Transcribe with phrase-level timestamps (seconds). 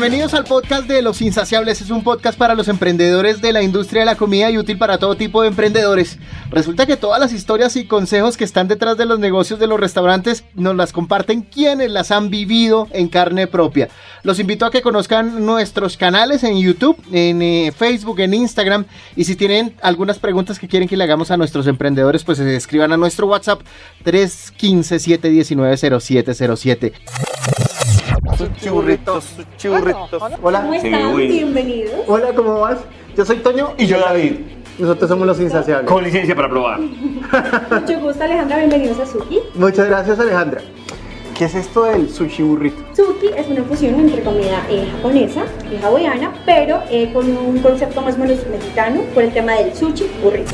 [0.00, 1.80] Bienvenidos al podcast de Los Insaciables.
[1.80, 4.98] Es un podcast para los emprendedores de la industria de la comida y útil para
[4.98, 6.18] todo tipo de emprendedores.
[6.50, 9.80] Resulta que todas las historias y consejos que están detrás de los negocios de los
[9.80, 13.88] restaurantes nos las comparten quienes las han vivido en carne propia.
[14.22, 18.84] Los invito a que conozcan nuestros canales en YouTube, en eh, Facebook, en Instagram.
[19.16, 22.54] Y si tienen algunas preguntas que quieren que le hagamos a nuestros emprendedores, pues eh,
[22.54, 23.62] escriban a nuestro WhatsApp
[28.38, 28.60] 315-719-0707.
[28.60, 30.22] Churritos, churritos.
[30.42, 30.60] Hola.
[30.62, 31.16] ¿Cómo están?
[31.16, 31.94] Bienvenidos.
[32.06, 32.78] Hola, ¿cómo vas?
[33.16, 34.34] Yo soy Toño Y yo, David,
[34.78, 35.90] nosotros somos los insaciables.
[35.90, 36.78] con licencia para probar.
[37.80, 38.58] Mucho gusto, Alejandra.
[38.58, 39.40] Bienvenidos a Suki.
[39.54, 40.60] Muchas gracias, Alejandra.
[41.36, 42.82] ¿Qué es esto del sushi burrito?
[42.96, 48.02] Suki es una fusión entre comida eh, japonesa y hawaiana, pero eh, con un concepto
[48.02, 50.50] más o menos mexicano por el tema del sushi burrito.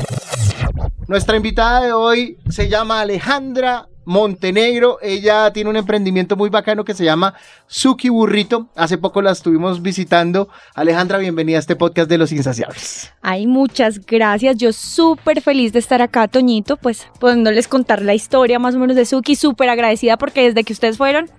[1.07, 4.97] Nuestra invitada de hoy se llama Alejandra Montenegro.
[5.01, 7.33] Ella tiene un emprendimiento muy bacano que se llama
[7.67, 8.67] Suki Burrito.
[8.75, 10.47] Hace poco la estuvimos visitando.
[10.73, 13.11] Alejandra, bienvenida a este podcast de Los Insaciables.
[13.21, 14.57] Ay, muchas gracias.
[14.57, 18.95] Yo súper feliz de estar acá, Toñito, pues pudiéndoles contar la historia más o menos
[18.95, 19.35] de Suki.
[19.35, 21.29] Súper agradecida porque desde que ustedes fueron,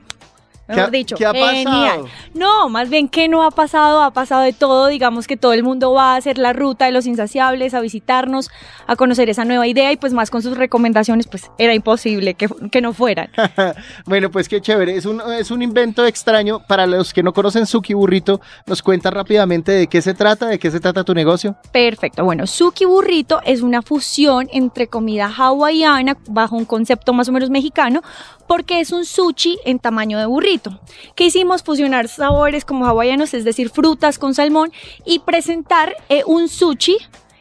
[0.69, 2.09] mejor ha- dicho, qué ha pasado?
[2.37, 4.89] No, más bien que no ha pasado, ha pasado de todo.
[4.89, 8.51] Digamos que todo el mundo va a hacer la ruta de los insaciables, a visitarnos,
[8.87, 12.49] a conocer esa nueva idea y pues más con sus recomendaciones, pues era imposible que,
[12.71, 13.31] que no fueran.
[14.07, 14.97] bueno, pues qué chévere.
[14.97, 16.61] Es un, es un invento extraño.
[16.67, 20.59] Para los que no conocen Suki Burrito, nos cuenta rápidamente de qué se trata, de
[20.59, 21.57] qué se trata tu negocio.
[21.73, 22.25] Perfecto.
[22.25, 27.51] Bueno, Suki Burrito es una fusión entre comida hawaiana bajo un concepto más o menos
[27.51, 28.03] mexicano,
[28.47, 30.79] porque es un sushi en tamaño de burrito.
[31.15, 31.63] ¿Qué hicimos?
[31.63, 34.73] Fusionar sabores como hawaianos, es decir, frutas con salmón,
[35.05, 36.97] y presentar eh, un sushi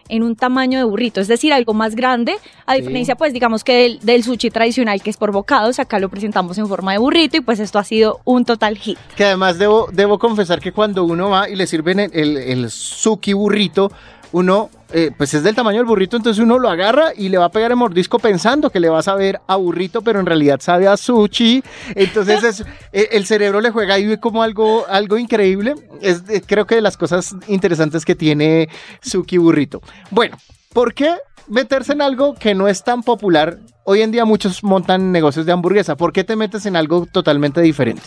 [0.07, 2.33] en un tamaño de burrito, es decir, algo más grande,
[2.67, 2.81] a Sí.
[2.81, 6.59] diferencia pues digamos que del, del sushi tradicional que es por bocados, acá lo presentamos
[6.59, 8.99] en forma de burrito y pues esto ha sido un total hit.
[9.17, 12.69] Que además debo, debo confesar que cuando uno va y le sirven el, el, el
[12.69, 13.91] Suki Burrito,
[14.31, 17.45] uno, eh, pues es del tamaño del burrito, entonces uno lo agarra y le va
[17.47, 20.61] a pegar el mordisco pensando que le va a saber a burrito, pero en realidad
[20.61, 21.61] sabe a sushi.
[21.95, 22.61] Entonces es,
[22.93, 25.75] eh, el cerebro le juega ahí como algo, algo increíble.
[25.99, 28.69] Es eh, creo que de las cosas interesantes que tiene
[29.01, 29.81] Suki Burrito.
[30.11, 30.37] Bueno,
[30.71, 31.17] ¿por qué
[31.49, 33.59] meterse en algo que no es tan popular?
[33.83, 35.97] Hoy en día muchos montan negocios de hamburguesa.
[35.97, 38.03] ¿Por qué te metes en algo totalmente diferente?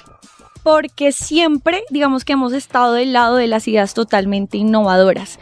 [0.64, 5.38] porque siempre, digamos que hemos estado del lado de las ideas totalmente innovadoras.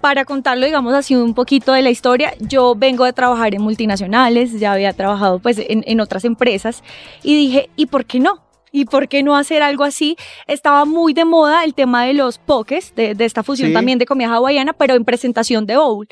[0.00, 4.58] Para contarlo, digamos así, un poquito de la historia, yo vengo de trabajar en multinacionales,
[4.60, 6.82] ya había trabajado pues en, en otras empresas
[7.22, 8.40] y dije, ¿y por qué no?
[8.70, 10.16] ¿Y por qué no hacer algo así?
[10.46, 13.74] Estaba muy de moda el tema de los pokés, de, de esta fusión Sí.
[13.74, 16.06] también de comida hawaiana, pero en presentación de bowl.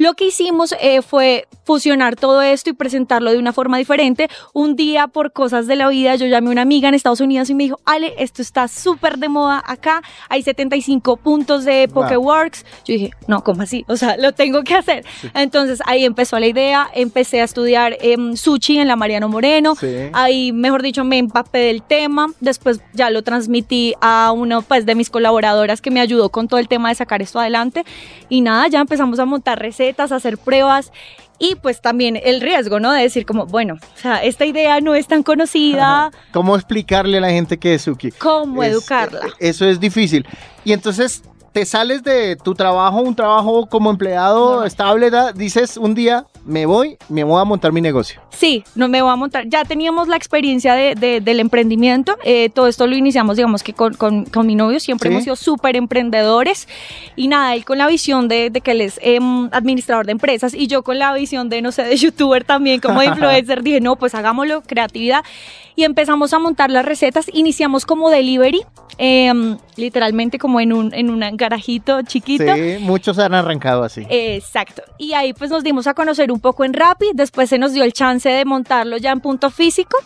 [0.00, 4.30] Lo que hicimos eh, fue fusionar todo esto y presentarlo de una forma diferente.
[4.54, 7.50] Un día, por cosas de la vida, yo llamé a una amiga en Estados Unidos
[7.50, 12.04] y me dijo, Ale, esto está súper de moda acá, hay 75 puntos de Wow.
[12.04, 12.64] Pokeworks.
[12.86, 13.84] Yo dije, no, ¿cómo así?
[13.88, 15.04] O sea, lo tengo que hacer.
[15.34, 19.74] Entonces ahí empezó la idea, empecé a estudiar em, sushi en la Mariano Moreno.
[19.74, 20.08] Sí.
[20.14, 22.28] Ahí, mejor dicho, me empapé del tema.
[22.40, 26.58] Después ya lo transmití a uno pues, de mis colaboradoras que me ayudó con todo
[26.58, 27.84] el tema de sacar esto adelante.
[28.30, 30.92] Y nada, ya empezamos a montar recetas, a hacer pruebas.
[31.42, 32.92] Y pues también el riesgo, ¿no?
[32.92, 37.20] De decir como, bueno, o sea, esta idea no es tan conocida, ¿Cómo explicarle a
[37.22, 38.10] la gente que es Suki?
[38.12, 39.20] ¿cómo Es- educarla?
[39.26, 40.26] eh, Eso es difícil.
[40.66, 44.64] Y entonces te sales de tu trabajo, un trabajo como empleado No.
[44.66, 48.20] estable, da- dices un día, me voy, me voy a montar mi negocio.
[48.30, 49.44] Sí, no me voy a montar.
[49.48, 52.16] Ya teníamos la experiencia de, de- del emprendimiento.
[52.24, 54.80] eh, todo esto lo iniciamos, digamos que con, con- con mi novio.
[54.80, 55.12] Siempre Sí.
[55.12, 56.66] hemos sido súper emprendedores.
[57.16, 60.54] Y nada, él con la visión de, de que él es em, administrador de empresas
[60.54, 63.62] y yo con la visión de, no sé, de youtuber también, como influencer.
[63.62, 65.22] dije, no, pues hagámoslo, creatividad.
[65.76, 67.26] Y empezamos a montar las recetas.
[67.32, 68.62] Iniciamos como delivery,
[68.98, 72.44] em, literalmente como en un, en un garajito chiquito.
[72.54, 74.04] Sí, muchos han arrancado así.
[74.10, 74.82] Exacto.
[74.98, 77.84] Y ahí pues nos dimos a conocer un poco en Rappi, después se nos dio
[77.84, 79.96] el chance de montarlo ya en punto físico.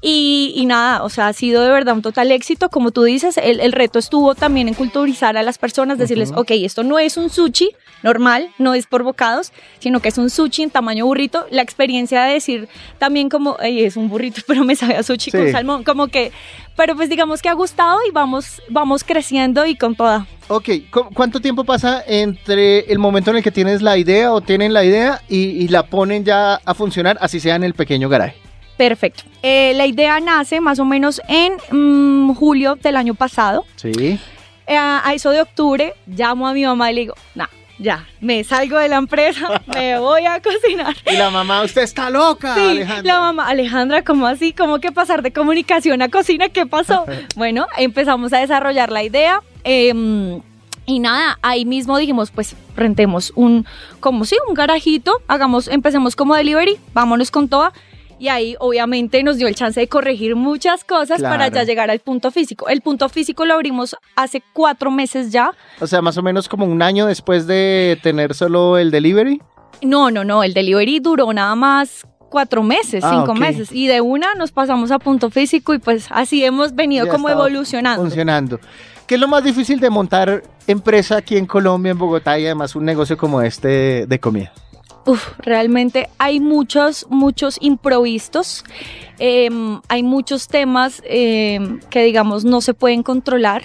[0.00, 2.68] Y, y nada, o sea, ha sido de verdad un total éxito.
[2.68, 6.52] Como tú dices, el, el reto estuvo también en culturizar a las personas, decirles, ok,
[6.52, 7.70] esto no es un sushi
[8.02, 11.46] normal, no es por bocados, sino que es un sushi en tamaño burrito.
[11.50, 12.68] La experiencia de decir
[12.98, 16.32] también como, "Ey, es un burrito, pero me sabe a sushi con salmón, como que,
[16.76, 20.26] pero pues digamos que ha gustado y vamos, vamos creciendo y con toda.
[20.48, 24.40] Ok, ¿cu- ¿cuánto tiempo pasa entre el momento en el que tienes la idea o
[24.40, 28.08] tienen la idea y, y la ponen ya a funcionar, así sea en el pequeño
[28.08, 28.36] garaje?
[28.78, 29.24] Perfecto.
[29.42, 33.64] Eh, la idea nace más o menos en mm, julio del año pasado.
[33.74, 33.90] Sí.
[34.68, 37.46] Eh, a eso de octubre llamo a mi mamá y le digo, nah,
[37.78, 40.96] ya, me salgo de la empresa, me voy a cocinar.
[41.10, 43.14] Y la mamá, usted está loca, Sí, Alejandra.
[43.14, 44.52] la mamá, Alejandra, ¿cómo así?
[44.52, 46.48] ¿Cómo que pasar de comunicación a cocina?
[46.48, 47.04] ¿Qué pasó?
[47.36, 49.40] bueno, empezamos a desarrollar la idea.
[49.64, 50.40] em,
[50.86, 53.66] y nada, ahí mismo dijimos, pues rentemos un,
[54.00, 57.74] como sí, un garajito, hagamos, empecemos como delivery, vámonos con toda.
[58.18, 61.54] Y ahí obviamente nos dio el chance de corregir muchas cosas para Claro.
[61.54, 62.68] ya llegar al punto físico.
[62.68, 65.52] El punto físico lo abrimos hace cuatro meses ya.
[65.80, 69.40] O sea, más o menos como un año después de tener solo el delivery.
[69.82, 73.38] No, no, no, el delivery duró nada más cuatro meses, Ah, cinco ok.
[73.38, 73.70] meses.
[73.72, 77.28] Y de una nos pasamos a punto físico y pues así hemos venido Ya como
[77.28, 78.02] evolucionando.
[78.02, 78.58] Funcionando.
[79.06, 82.74] ¿Qué es lo más difícil de montar empresa aquí en Colombia, en Bogotá y además
[82.76, 84.52] un negocio como este de comida?
[85.08, 88.62] Uf, realmente hay muchos, muchos improvistos.
[89.18, 93.62] em, hay muchos temas em, que digamos no se pueden controlar.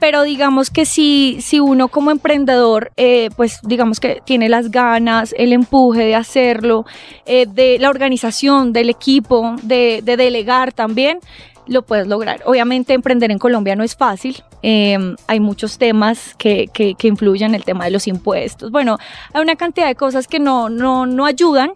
[0.00, 5.34] Pero digamos que si, si uno como emprendedor, eh, pues digamos que tiene las ganas,
[5.38, 6.84] el empuje de hacerlo,
[7.26, 11.20] eh, de la organización del equipo, de, de delegar también,
[11.66, 12.42] lo puedes lograr.
[12.44, 17.54] Obviamente emprender en Colombia no es fácil, eh, hay muchos temas que, que, que influyen,
[17.54, 18.98] el tema de los impuestos, bueno,
[19.32, 21.70] hay una cantidad de cosas que no, no, no ayudan,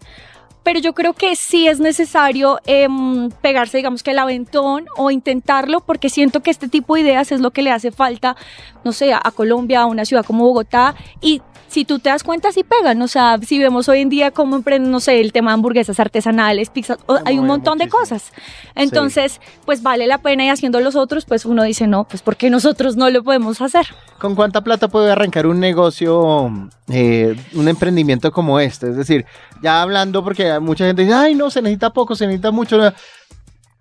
[0.69, 5.81] pero yo creo que sí es necesario em, pegarse, digamos que el aventón o intentarlo,
[5.81, 8.37] porque siento que este tipo de ideas es lo que le hace falta,
[8.85, 12.53] no sé, a, Colombia, a una ciudad como Bogotá, y si tú te das cuenta,
[12.53, 15.53] sí pegan, o sea, si vemos hoy en día cómo emprenden, no sé, el tema
[15.53, 18.33] de hamburguesas artesanales, pizzas, hay un montón de cosas.
[18.75, 22.51] Entonces, pues vale la pena y haciendo los otros, pues uno dice, no, pues porque
[22.51, 23.87] nosotros no lo podemos hacer.
[24.19, 26.51] ¿Con cuánta plata puede arrancar un negocio,
[26.89, 28.91] eh, un emprendimiento como este?
[28.91, 29.27] Es decir,
[29.63, 32.79] ya hablando, porque mucha gente dice, ay, no, se necesita poco, se necesita mucho.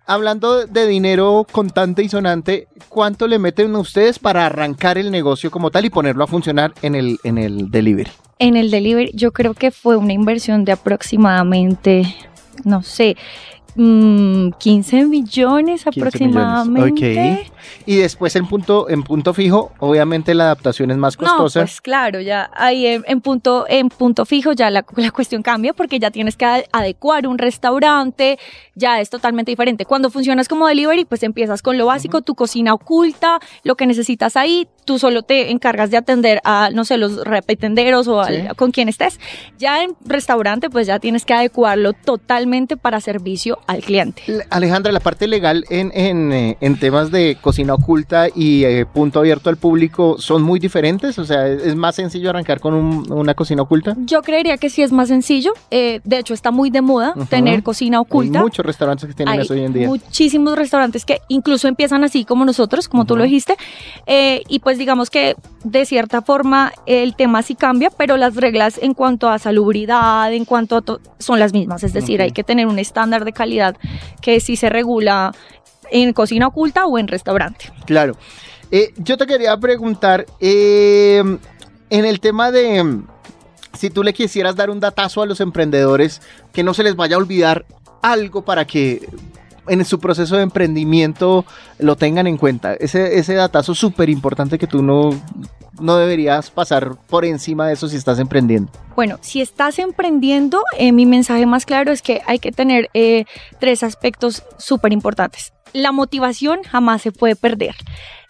[0.06, 5.50] Hablando de dinero contante y sonante, ¿cuánto le meten a ustedes para arrancar el negocio
[5.50, 8.10] como tal y ponerlo a funcionar en el, en el delivery?
[8.38, 12.14] En el delivery yo creo que fue una inversión de aproximadamente,
[12.64, 13.16] no sé,
[13.78, 17.08] mm, 15 millones 15 aproximadamente.
[17.10, 17.52] millones, ok.
[17.86, 21.60] Y después en punto, en punto fijo, obviamente la adaptación es más No, costosa.
[21.60, 25.72] pues claro, ya ahí en, en punto, en punto fijo ya la, la cuestión cambia
[25.72, 28.38] porque ya tienes que adecuar un restaurante,
[28.74, 29.84] ya es totalmente diferente.
[29.86, 34.36] Cuando funcionas como delivery, pues empiezas con lo básico, tu cocina oculta, lo que necesitas
[34.36, 38.70] ahí, tú solo te encargas de atender a, no sé, los repetenderos o al- con
[38.70, 39.18] quien estés.
[39.58, 44.22] Ya en restaurante, pues ya tienes que adecuarlo totalmente para servicio al cliente.
[44.50, 49.20] Alejandra, la parte legal en, en, eh, en temas de cocina oculta y eh, punto
[49.20, 51.18] abierto al público son muy diferentes.
[51.18, 53.94] O sea, es, más sencillo arrancar con un- una cocina oculta.
[53.98, 55.52] Yo creería que sí es más sencillo.
[55.70, 58.38] eh, de hecho, está muy de moda tener cocina oculta.
[58.38, 59.86] Hay muchos restaurantes que tienen Hay eso hoy en día.
[59.86, 63.54] muchísimos restaurantes que incluso empiezan así como nosotros, como tú lo dijiste,
[64.06, 68.78] eh, y pues digamos que de cierta forma el tema sí cambia, pero las reglas
[68.82, 70.82] en cuanto a salubridad, en cuanto a
[71.18, 73.57] son las mismas, es decir, hay que tener un estándar de calidad
[74.20, 75.32] que sí se regula
[75.90, 77.72] en cocina oculta o en restaurante.
[77.86, 78.16] Claro.
[78.70, 81.22] Eh, yo te quería preguntar, eh,
[81.90, 83.00] en el tema de
[83.78, 86.20] si tú le quisieras dar un datazo a los emprendedores,
[86.52, 87.64] que no se les vaya a olvidar
[88.02, 89.08] algo para que
[89.68, 91.44] en su proceso de emprendimiento
[91.78, 92.74] lo tengan en cuenta.
[92.74, 95.10] Ese, ese datazo súper importante que tú no,
[95.80, 98.70] no deberías pasar por encima de eso si estás emprendiendo.
[98.96, 103.24] Bueno, si estás emprendiendo, eh, mi mensaje más claro es que hay que tener eh,
[103.60, 105.52] tres aspectos súper importantes.
[105.72, 107.74] La motivación jamás se puede perder.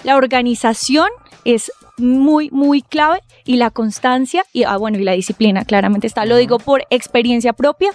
[0.04, 1.08] La organización
[1.44, 6.26] es muy, muy clave y la constancia y, ah, bueno, y la disciplina claramente está.
[6.26, 7.92] Lo digo por experiencia propia,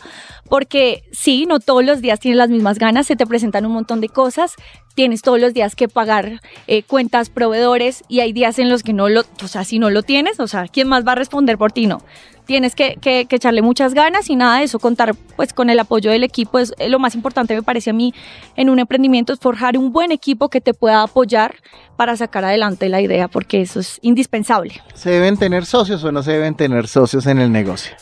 [0.50, 4.02] porque sí, no todos los días tienes las mismas ganas, se te presentan un montón
[4.02, 4.56] de cosas,
[4.96, 8.94] tienes todos los días que pagar eh, cuentas, proveedores y hay días en los que
[8.94, 11.60] no lo, o sea, si no lo tienes, o sea, ¿quién más va a responder
[11.60, 11.86] por ti?
[11.86, 12.02] No.
[12.46, 15.80] Tienes que, que- que echarle muchas ganas y nada de eso, contar pues con el
[15.80, 18.14] apoyo del equipo es lo más importante me parece a mí
[18.56, 21.56] en un emprendimiento, es forjar un buen equipo que te pueda apoyar
[21.96, 24.82] para sacar adelante la idea, porque eso es indispensable.
[24.94, 27.94] ¿Se deben tener socios o no se deben tener socios en el negocio?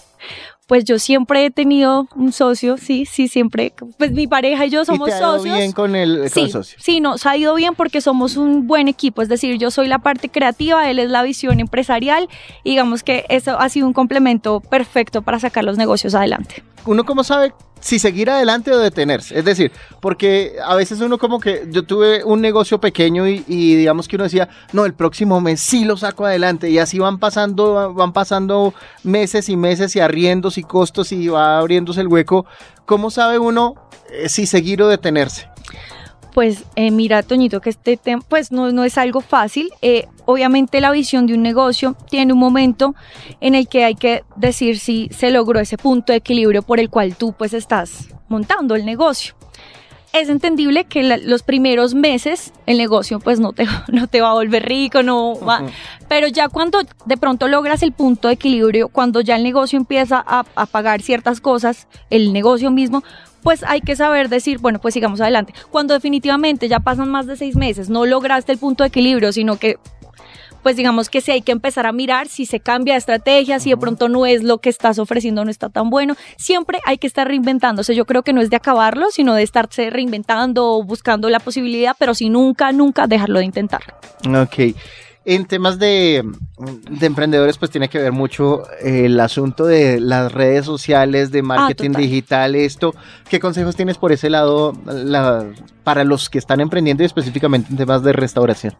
[0.71, 4.85] Pues yo siempre he tenido un socio, sí, sí, siempre, pues mi pareja y yo
[4.85, 5.57] somos ¿Y te ha ido socios.
[5.57, 6.77] bien con el, con Sí, el socio?
[6.79, 9.99] sí, nos ha ido bien porque somos un buen equipo, es decir, yo soy la
[9.99, 12.29] parte creativa, él es la visión empresarial
[12.63, 16.63] y digamos que eso ha sido un complemento perfecto para sacar los negocios adelante.
[16.85, 19.37] Uno cómo sabe si seguir adelante o detenerse.
[19.37, 23.75] Es decir, porque a veces uno como que yo tuve un negocio pequeño y, y
[23.75, 27.17] digamos que uno decía, no, el próximo mes sí lo saco adelante y así van
[27.17, 28.73] pasando, van pasando
[29.03, 32.45] meses y meses y arriendos y costos y va abriéndose el hueco.
[32.85, 33.75] ¿Cómo sabe uno
[34.11, 35.50] eh, si seguir o detenerse?
[36.33, 39.69] Pues eh, mira, Toñito, que este tema pues no, no es algo fácil.
[39.81, 42.95] Eh, obviamente la visión de un negocio tiene un momento
[43.41, 46.89] en el que hay que decir si se logró ese punto de equilibrio por el
[46.89, 49.35] cual tú pues estás montando el negocio.
[50.13, 54.31] Es entendible que la- los primeros meses el negocio pues no te, no te va
[54.31, 55.63] a volver rico, no va,
[56.09, 60.21] pero ya cuando de pronto logras el punto de equilibrio, cuando ya el negocio empieza
[60.25, 63.03] a, a pagar ciertas cosas, el negocio mismo,
[63.41, 65.53] pues hay que saber decir, bueno, pues sigamos adelante.
[65.71, 69.57] Cuando definitivamente ya pasan más de seis meses, no lograste el punto de equilibrio, sino
[69.57, 69.77] que
[70.61, 73.69] pues digamos que sí hay que empezar a mirar si se cambia de estrategia, si
[73.69, 76.15] de pronto no es lo que estás ofreciendo, no está tan bueno.
[76.37, 77.95] Siempre hay que estar reinventándose.
[77.95, 81.95] Yo creo que no es de acabarlo, sino de estarse reinventando o buscando la posibilidad,
[81.97, 83.81] pero sí nunca, nunca dejarlo de intentar.
[84.27, 84.75] Ok.
[85.23, 86.23] En temas de,
[86.89, 91.43] de emprendedores, pues tiene que ver mucho eh, el asunto de las redes sociales, de
[91.43, 92.01] marketing total.
[92.01, 92.95] digital, esto.
[93.29, 95.45] ¿Qué consejos tienes por ese lado la-
[95.83, 98.75] para los que están emprendiendo y específicamente en temas de restauración?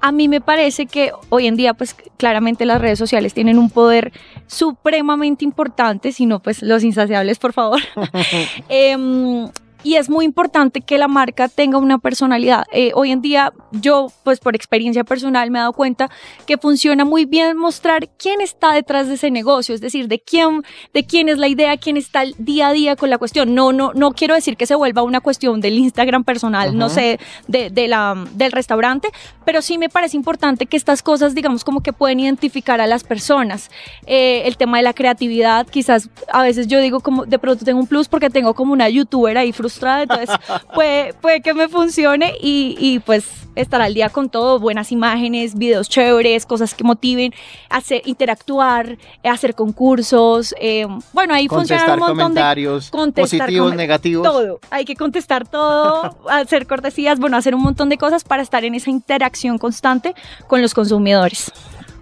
[0.00, 3.68] A mí me parece que hoy en día, pues claramente las redes sociales tienen un
[3.68, 4.12] poder
[4.46, 7.80] supremamente importante, si no, pues los insaciables, por favor.
[8.68, 9.48] Em,
[9.82, 12.64] y es muy importante que la marca tenga una personalidad.
[12.72, 16.10] Eh, hoy en día, yo, pues por experiencia personal, me he dado cuenta
[16.46, 20.62] que funciona muy bien mostrar quién está detrás de ese negocio, es decir, de quién,
[20.92, 23.54] de quién es la idea, quién está el día a día con la cuestión.
[23.54, 26.94] No, no, no quiero decir que se vuelva una cuestión del Instagram personal, no Ujú.
[26.94, 29.08] sé, de, de la, del restaurante,
[29.44, 33.04] pero sí me parece importante que estas cosas, digamos, como que pueden identificar a las
[33.04, 33.70] personas.
[34.06, 37.80] Eh, el tema de la creatividad, quizás a veces yo digo como de pronto tengo
[37.80, 39.71] un plus porque tengo como una youtuber ahí frustrada,
[40.02, 40.30] entonces
[40.74, 43.24] puede, puede que me funcione y, y pues
[43.54, 47.34] estar al día con todo, buenas imágenes, videos chéveres, cosas que motiven,
[47.68, 53.76] hacer, interactuar, hacer concursos, eh, bueno, ahí funciona un montón de comentarios contestar positivos, come-
[53.76, 54.22] negativos.
[54.26, 54.60] todo.
[54.70, 58.74] Hay que contestar todo, hacer cortesías, bueno, hacer un montón de cosas para estar en
[58.74, 60.14] esa interacción constante
[60.48, 61.52] con los consumidores.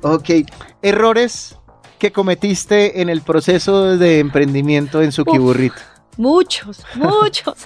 [0.02, 0.30] Ok.
[0.82, 1.56] Errores
[1.98, 5.44] que cometiste en el proceso de emprendimiento en Suki Uf.
[6.16, 7.56] Muchos, muchos,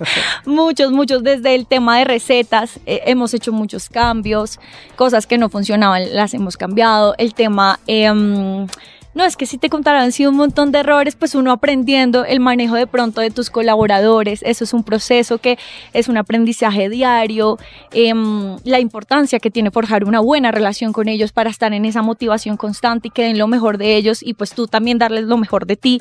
[0.44, 1.22] muchos, muchos.
[1.22, 4.60] Desde el tema de recetas, eh, hemos hecho muchos cambios,
[4.96, 7.14] cosas que no funcionaban las hemos cambiado.
[7.18, 8.66] El tema, em,
[9.14, 12.24] no es que si te contaran, han sido un montón de errores, pues uno aprendiendo
[12.24, 14.42] el manejo de pronto de tus colaboradores.
[14.42, 15.58] Eso es un proceso que
[15.92, 17.58] es un aprendizaje diario.
[17.92, 22.02] em, la importancia que tiene forjar una buena relación con ellos para estar en esa
[22.02, 25.36] motivación constante y que den lo mejor de ellos y pues tú también darles lo
[25.36, 26.00] mejor de ti.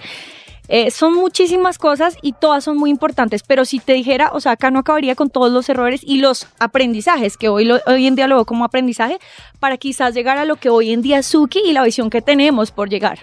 [0.69, 4.53] Eh, son muchísimas cosas y todas son muy importantes, pero si te dijera, o sea,
[4.53, 8.15] acá no acabaría con todos los errores y los aprendizajes, que hoy, lo- hoy en
[8.15, 9.19] día lo veo como aprendizaje,
[9.59, 12.21] para quizás llegar a lo que hoy en día es Suki y la visión que
[12.21, 13.19] tenemos por llegar.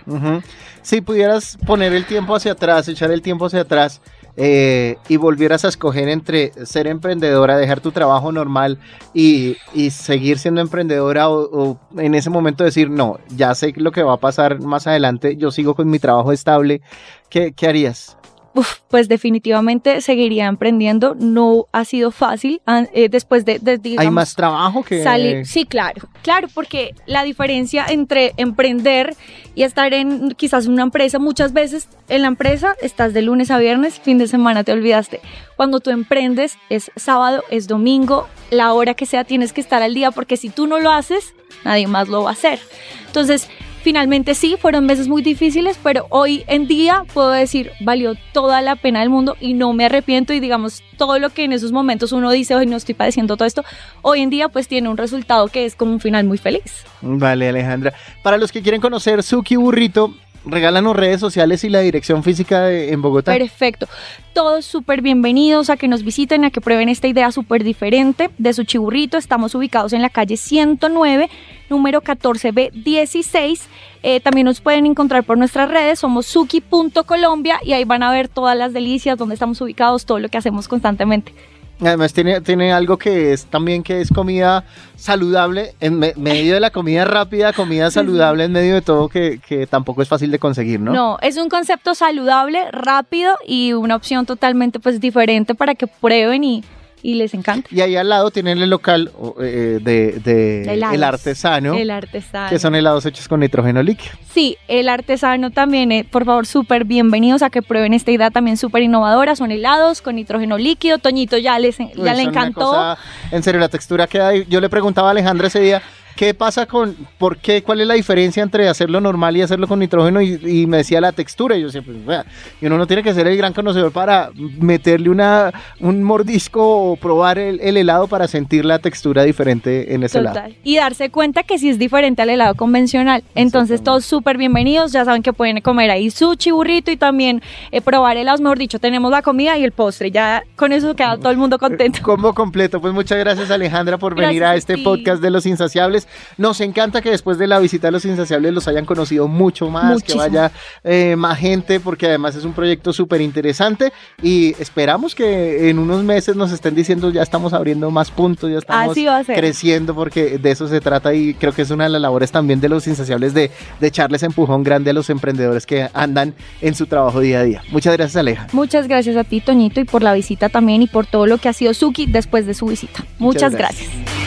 [0.82, 4.00] Si pudieras poner el tiempo hacia atrás, echar el tiempo hacia atrás
[4.42, 8.78] eh, y volvieras a escoger entre ser emprendedora, dejar tu trabajo normal
[9.12, 9.58] y,
[9.90, 14.14] seguir siendo emprendedora o, o en ese momento decir, no, ya sé lo que va
[14.14, 16.80] a pasar más adelante, yo sigo con mi trabajo estable,
[17.28, 18.16] ¿qué, qué harías?
[18.52, 21.14] Uf, pues definitivamente seguiría emprendiendo.
[21.14, 22.60] No ha sido fácil
[22.92, 25.04] eh, después de, de, ¿Hay más trabajo que...?
[25.04, 25.46] salir.
[25.46, 29.14] Sí, claro, claro, porque la diferencia entre emprender
[29.54, 33.58] y estar en quizás una empresa, muchas veces en la empresa estás de lunes a
[33.58, 35.20] viernes, fin de semana te olvidaste.
[35.56, 39.94] Cuando tú emprendes es sábado, es domingo, la hora que sea tienes que estar al
[39.94, 42.58] día porque si tú no lo haces, nadie más lo va a hacer.
[43.06, 43.48] Entonces,
[43.80, 48.76] finalmente sí, fueron meses muy difíciles, pero hoy en día puedo decir, valió toda la
[48.76, 52.12] pena del mundo y no me arrepiento y digamos, todo lo que en esos momentos
[52.12, 53.64] uno dice, hoy no estoy padeciendo todo esto,
[54.02, 56.84] hoy en día pues tiene un resultado que es como un final muy feliz.
[57.00, 57.92] Vale, Alejandra.
[58.22, 62.92] Para los que quieren conocer Suki Burrito, regálanos redes sociales y la dirección física de-
[62.92, 63.32] en Bogotá.
[63.32, 63.86] Perfecto.
[64.32, 68.52] Todos súper bienvenidos a que nos visiten, a que prueben esta idea súper diferente de
[68.52, 69.18] su chiburrito.
[69.18, 71.28] Estamos ubicados en la calle 109,
[71.68, 73.62] número 14B16.
[74.02, 78.28] Eh, también nos pueden encontrar por nuestras redes, somos suki.colombia y ahí van a ver
[78.28, 81.34] todas las delicias, donde estamos ubicados, todo lo que hacemos constantemente.
[81.82, 84.64] Además tiene, tiene algo que es también que es comida
[84.96, 89.40] saludable, en me- medio de la comida rápida, comida saludable en medio de todo que,
[89.46, 90.92] que tampoco es fácil de conseguir, ¿no?
[90.92, 91.18] ¿no?
[91.22, 96.62] es un concepto saludable, rápido y una opción totalmente pues diferente para que prueben y,
[97.02, 97.68] y les encanta.
[97.72, 100.94] Y ahí al lado tienen el local eh, de, de Helados.
[100.94, 102.48] El Artesano, El artesano.
[102.50, 104.12] que son helados hechos con nitrógeno líquido.
[104.32, 108.56] Sí, el artesano también, eh, por favor, súper bienvenidos a que prueben esta idea también
[108.56, 109.34] súper innovadora.
[109.36, 110.98] Son helados con nitrógeno líquido.
[110.98, 112.60] Toñito ya, les, ya Uy, le encantó.
[112.60, 112.98] cosa-
[113.32, 114.28] en serio, la textura queda.
[114.28, 114.44] ahí.
[114.48, 115.82] Yo le preguntaba a Alejandra ese día.
[116.16, 119.78] ¿Qué pasa con, por qué, cuál es la diferencia entre hacerlo normal y hacerlo con
[119.78, 120.20] nitrógeno?
[120.20, 121.56] Y, y me decía la textura.
[121.56, 122.24] Y yo decía, pues, vea,
[122.60, 126.96] y uno no tiene que ser el gran conocedor para meterle una, un mordisco o
[126.96, 130.40] probar el, el helado para sentir la textura diferente en ese helado.
[130.62, 133.22] Y darse cuenta que sí es diferente al helado convencional.
[133.34, 134.92] Entonces, todos súper bienvenidos.
[134.92, 138.40] Ya saben que pueden comer ahí sushi, burrito y también eh, probar helados.
[138.40, 140.10] Mejor dicho, tenemos la comida y el postre.
[140.10, 142.00] Ya con eso queda todo el mundo contento.
[142.02, 142.80] Combo completo.
[142.80, 145.99] Pues muchas gracias Alejandra por venir Gracias a a este podcast de Los Insaciables.
[146.36, 149.92] Nos encanta que después de la visita a Los Insaciables los hayan conocido mucho más,
[149.92, 150.22] Muchísimo.
[150.22, 150.52] que vaya
[150.84, 153.92] eh, más gente, porque además es un proyecto súper interesante
[154.22, 158.58] y esperamos que en unos meses nos estén diciendo ya estamos abriendo más puntos, ya
[158.58, 162.30] estamos creciendo, porque de eso se trata y creo que es una de las labores
[162.30, 166.74] también de Los Insaciables de, de echarles empujón grande a los emprendedores que andan en
[166.74, 167.62] su trabajo día a día.
[167.70, 168.46] Muchas gracias Aleja.
[168.52, 171.48] Muchas gracias a ti, Toñito, y por la visita también y por todo lo que
[171.48, 173.04] ha sido Suki después de su visita.
[173.18, 173.88] Muchas, gracias.
[173.88, 174.19] gracias.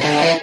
[0.00, 0.35] Thank.